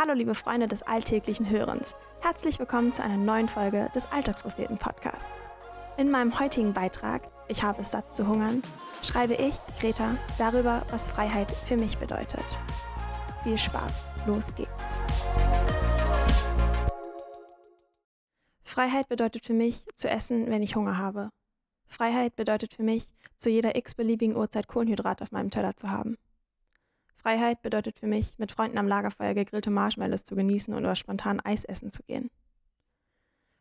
[0.00, 1.96] Hallo liebe Freunde des alltäglichen Hörens.
[2.20, 5.26] Herzlich willkommen zu einer neuen Folge des Alltagspropheten Podcasts.
[5.96, 8.62] In meinem heutigen Beitrag, Ich habe es satt zu hungern,
[9.02, 12.44] schreibe ich, Greta, darüber, was Freiheit für mich bedeutet.
[13.42, 15.00] Viel Spaß, los geht's.
[18.62, 21.28] Freiheit bedeutet für mich, zu essen, wenn ich Hunger habe.
[21.86, 23.04] Freiheit bedeutet für mich,
[23.34, 26.16] zu jeder x-beliebigen Uhrzeit Kohlenhydrat auf meinem Teller zu haben.
[27.18, 31.64] Freiheit bedeutet für mich, mit Freunden am Lagerfeuer gegrillte Marshmallows zu genießen oder spontan Eis
[31.64, 32.30] essen zu gehen.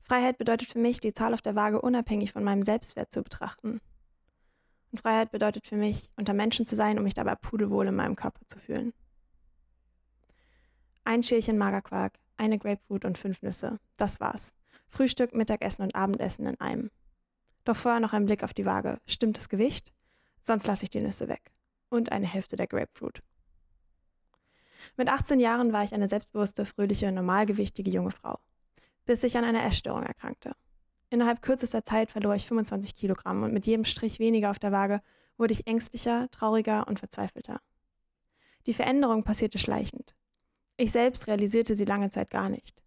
[0.00, 3.80] Freiheit bedeutet für mich, die Zahl auf der Waage unabhängig von meinem Selbstwert zu betrachten.
[4.90, 8.16] Und Freiheit bedeutet für mich, unter Menschen zu sein, um mich dabei pudelwohl in meinem
[8.16, 8.92] Körper zu fühlen.
[11.04, 13.78] Ein Schälchen Magerquark, eine Grapefruit und fünf Nüsse.
[13.96, 14.54] Das war's.
[14.88, 16.90] Frühstück, Mittagessen und Abendessen in einem.
[17.64, 19.00] Doch vorher noch ein Blick auf die Waage.
[19.06, 19.92] Stimmt das Gewicht?
[20.40, 21.52] Sonst lasse ich die Nüsse weg.
[21.88, 23.22] Und eine Hälfte der Grapefruit.
[24.96, 28.38] Mit 18 Jahren war ich eine selbstbewusste, fröhliche, normalgewichtige junge Frau,
[29.04, 30.52] bis ich an einer Essstörung erkrankte.
[31.10, 35.00] Innerhalb kürzester Zeit verlor ich 25 Kilogramm und mit jedem Strich weniger auf der Waage
[35.36, 37.60] wurde ich ängstlicher, trauriger und verzweifelter.
[38.66, 40.14] Die Veränderung passierte schleichend.
[40.76, 42.82] Ich selbst realisierte sie lange Zeit gar nicht.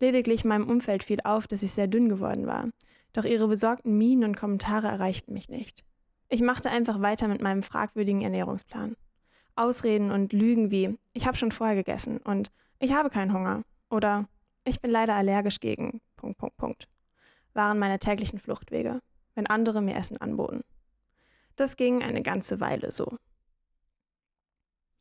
[0.00, 2.68] Lediglich meinem Umfeld fiel auf, dass ich sehr dünn geworden war,
[3.12, 5.84] doch ihre besorgten Mienen und Kommentare erreichten mich nicht.
[6.28, 8.96] Ich machte einfach weiter mit meinem fragwürdigen Ernährungsplan.
[9.58, 14.28] Ausreden und Lügen wie ich habe schon vorher gegessen und ich habe keinen Hunger oder
[14.64, 16.88] ich bin leider allergisch gegen Punkt, Punkt, Punkt
[17.54, 19.00] waren meine täglichen Fluchtwege,
[19.34, 20.62] wenn andere mir Essen anboten.
[21.56, 23.18] Das ging eine ganze Weile so.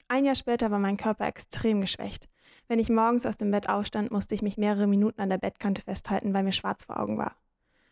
[0.07, 2.27] Ein Jahr später war mein Körper extrem geschwächt.
[2.67, 5.81] Wenn ich morgens aus dem Bett aufstand, musste ich mich mehrere Minuten an der Bettkante
[5.83, 7.35] festhalten, weil mir schwarz vor Augen war.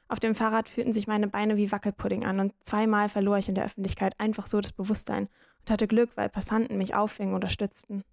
[0.07, 3.55] Auf dem Fahrrad fühlten sich meine Beine wie Wackelpudding an und zweimal verlor ich in
[3.55, 5.29] der Öffentlichkeit einfach so das Bewusstsein
[5.65, 8.03] und hatte Glück, weil Passanten mich auffingen oder stützten.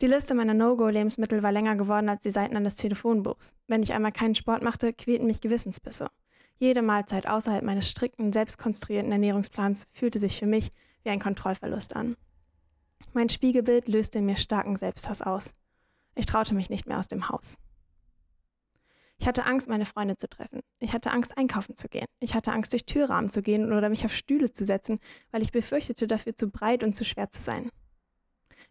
[0.00, 3.54] Die Liste meiner No-Go-Lebensmittel war länger geworden als die Seiten eines Telefonbuchs.
[3.66, 6.08] Wenn ich einmal keinen Sport machte, quälten mich Gewissensbisse.
[6.58, 10.72] Jede Mahlzeit außerhalb meines strikten, selbstkonstruierten Ernährungsplans fühlte sich für mich
[11.04, 12.16] wie ein Kontrollverlust an.
[13.12, 15.52] Mein Spiegelbild löste in mir starken Selbsthass aus.
[16.14, 17.58] Ich traute mich nicht mehr aus dem Haus.
[19.20, 20.60] Ich hatte Angst, meine Freunde zu treffen.
[20.78, 22.06] Ich hatte Angst, einkaufen zu gehen.
[22.20, 25.00] Ich hatte Angst, durch Türrahmen zu gehen oder mich auf Stühle zu setzen,
[25.32, 27.70] weil ich befürchtete, dafür zu breit und zu schwer zu sein.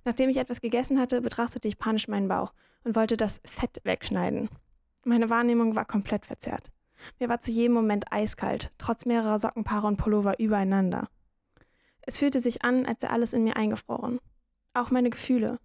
[0.06, 2.54] Nachdem ich etwas gegessen hatte, betrachtete ich panisch meinen Bauch
[2.84, 4.50] und wollte das Fett wegschneiden.
[5.04, 6.72] Meine Wahrnehmung war komplett verzerrt.
[7.20, 11.10] Mir war zu jedem Moment eiskalt, trotz mehrerer Sockenpaare und Pullover übereinander.
[12.02, 14.20] Es fühlte sich an, als sei alles in mir eingefroren.
[14.74, 15.60] Auch meine Gefühle.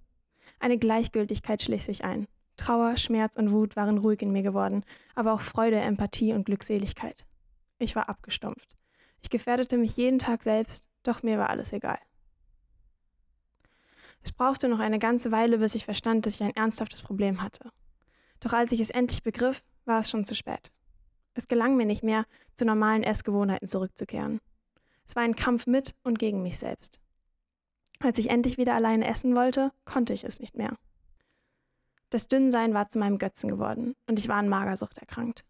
[0.59, 2.27] Eine Gleichgültigkeit schlich sich ein.
[2.57, 7.25] Trauer, Schmerz und Wut waren ruhig in mir geworden, aber auch Freude, Empathie und Glückseligkeit.
[7.79, 8.77] Ich war abgestumpft.
[9.23, 11.99] Ich gefährdete mich jeden Tag selbst, doch mir war alles egal.
[14.23, 17.71] Es brauchte noch eine ganze Weile, bis ich verstand, dass ich ein ernsthaftes Problem hatte.
[18.41, 20.71] Doch als ich es endlich begriff, war es schon zu spät.
[21.35, 24.41] Es gelang mir nicht mehr, zu normalen Essgewohnheiten zurückzukehren.
[25.07, 27.01] Es war ein Kampf mit und gegen mich selbst.
[28.01, 30.77] Als ich endlich wieder alleine essen wollte, konnte ich es nicht mehr.
[32.13, 35.47] Das Dünnsein war zu meinem Götzen geworden und ich war an Magersucht erkrankt.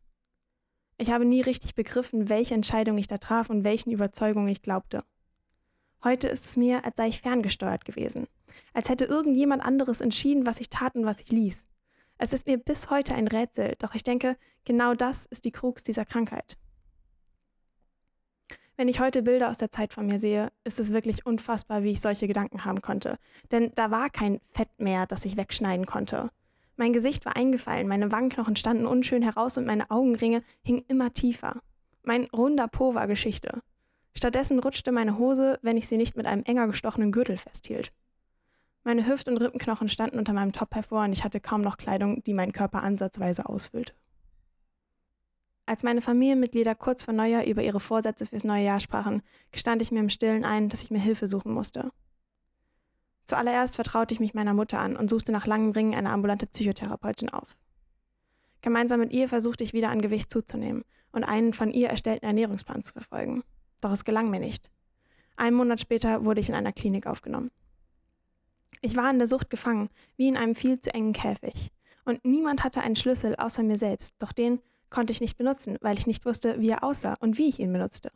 [0.96, 5.02] Ich habe nie richtig begriffen, welche Entscheidung ich da traf und welchen Überzeugungen ich glaubte.
[6.04, 8.28] Heute ist es mir, als sei ich ferngesteuert gewesen,
[8.74, 11.66] als hätte irgendjemand anderes entschieden, was ich tat und was ich ließ.
[12.18, 15.82] Es ist mir bis heute ein Rätsel, doch ich denke, genau das ist die Krux
[15.82, 16.56] dieser Krankheit.
[18.76, 21.90] Wenn ich heute Bilder aus der Zeit von mir sehe, ist es wirklich unfassbar, wie
[21.90, 23.16] ich solche Gedanken haben konnte.
[23.50, 26.30] Denn da war kein Fett mehr, das ich wegschneiden konnte.
[26.76, 31.60] Mein Gesicht war eingefallen, meine Wangenknochen standen unschön heraus und meine Augenringe hingen immer tiefer.
[32.02, 33.62] Mein runder Po war Geschichte.
[34.14, 37.92] Stattdessen rutschte meine Hose, wenn ich sie nicht mit einem enger gestochenen Gürtel festhielt.
[38.84, 42.24] Meine Hüft- und Rippenknochen standen unter meinem Top hervor und ich hatte kaum noch Kleidung,
[42.24, 43.94] die meinen Körper ansatzweise ausfüllte.
[45.66, 49.22] Als meine Familienmitglieder kurz vor Neujahr über ihre Vorsätze fürs neue Jahr sprachen,
[49.52, 51.92] gestand ich mir im Stillen ein, dass ich mir Hilfe suchen musste.
[53.24, 57.30] Zuallererst vertraute ich mich meiner Mutter an und suchte nach langem Ringen eine ambulante Psychotherapeutin
[57.30, 57.56] auf.
[58.60, 62.82] Gemeinsam mit ihr versuchte ich wieder an Gewicht zuzunehmen und einen von ihr erstellten Ernährungsplan
[62.82, 63.42] zu verfolgen.
[63.80, 64.70] Doch es gelang mir nicht.
[65.36, 67.50] Einen Monat später wurde ich in einer Klinik aufgenommen.
[68.80, 71.70] Ich war in der Sucht gefangen, wie in einem viel zu engen Käfig.
[72.04, 74.60] Und niemand hatte einen Schlüssel außer mir selbst, doch den
[74.90, 77.72] konnte ich nicht benutzen, weil ich nicht wusste, wie er aussah und wie ich ihn
[77.72, 78.10] benutzte.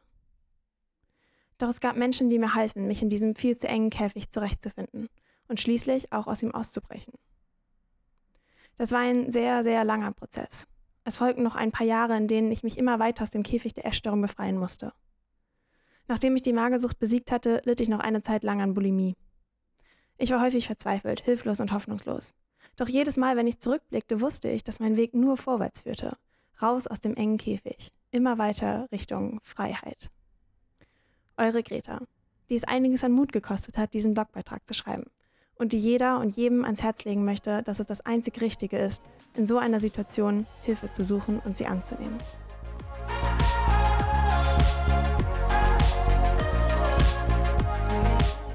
[1.59, 5.09] Doch es gab Menschen, die mir halfen, mich in diesem viel zu engen Käfig zurechtzufinden
[5.49, 7.15] und schließlich auch aus ihm auszubrechen.
[8.77, 10.67] Das war ein sehr, sehr langer Prozess.
[11.05, 13.73] Es folgten noch ein paar Jahre, in denen ich mich immer weiter aus dem Käfig
[13.73, 14.93] der Essstörung befreien musste.
[16.09, 19.15] Nachdem ich die Magersucht besiegt hatte, litt ich noch eine Zeit lang an Bulimie.
[20.19, 22.35] Ich war häufig verzweifelt, hilflos und hoffnungslos.
[22.77, 26.11] Doch jedes Mal, wenn ich zurückblickte, wusste ich, dass mein Weg nur vorwärts führte.
[26.61, 30.11] Raus aus dem engen Käfig, immer weiter Richtung Freiheit.
[31.39, 32.01] Eure Greta,
[32.49, 35.05] die es einiges an Mut gekostet hat, diesen Blogbeitrag zu schreiben
[35.57, 39.03] und die jeder und jedem ans Herz legen möchte, dass es das einzig Richtige ist,
[39.35, 42.17] in so einer Situation Hilfe zu suchen und sie anzunehmen.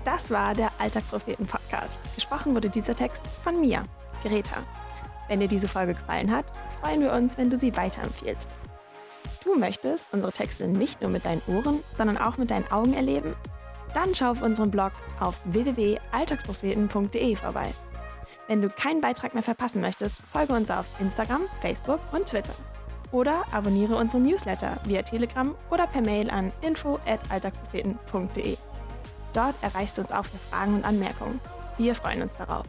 [0.04, 2.02] Das war der Alltagspropheten-Podcast.
[2.16, 3.84] Gesprochen wurde dieser Text von mir,
[4.24, 4.64] Greta.
[5.28, 6.46] Wenn dir diese Folge gefallen hat,
[6.82, 8.50] freuen wir uns, wenn du sie weiterempfiehlst.
[9.44, 13.36] Du möchtest unsere Texte nicht nur mit deinen Ohren, sondern auch mit deinen Augen erleben?
[13.94, 17.74] Dann schau auf unserem Blog auf www.alltagspropheten.de vorbei.
[18.48, 22.54] Wenn du keinen Beitrag mehr verpassen möchtest, folge uns auf Instagram, Facebook und Twitter.
[23.12, 28.58] Oder abonniere unseren Newsletter via Telegram oder per Mail an info@alltagspropheten.de.
[29.34, 31.40] Dort erreichst du uns auch für Fragen und Anmerkungen.
[31.78, 32.66] Wir freuen uns darauf.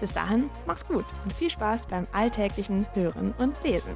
[0.00, 3.94] Bis dahin, mach's gut und viel Spaß beim alltäglichen Hören und Lesen.